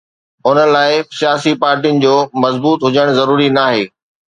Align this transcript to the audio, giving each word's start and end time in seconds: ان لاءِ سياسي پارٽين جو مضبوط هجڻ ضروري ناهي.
ان 0.47 0.57
لاءِ 0.75 0.93
سياسي 1.19 1.53
پارٽين 1.65 2.01
جو 2.07 2.15
مضبوط 2.47 2.79
هجڻ 2.91 3.15
ضروري 3.21 3.49
ناهي. 3.61 3.83